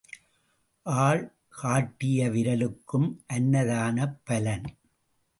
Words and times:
ஆள் 0.85 1.33
காட்டிய 1.49 2.29
விரலுக்கும் 2.29 3.15
அன்னதானப் 3.33 4.17
பலன். 4.23 4.63